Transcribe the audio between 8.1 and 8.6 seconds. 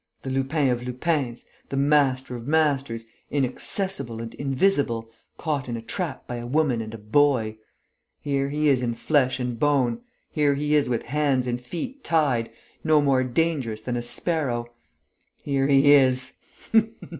Here